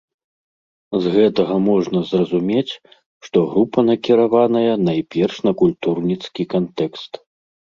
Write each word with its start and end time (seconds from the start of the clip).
З 1.03 1.11
гэтага 1.15 1.55
можна 1.69 1.99
зразумець, 2.13 2.73
што 3.27 3.37
група 3.51 3.79
накіраваная 3.91 4.73
найперш 4.89 5.35
на 5.49 5.53
культурніцкі 5.61 6.43
кантэкст. 6.57 7.11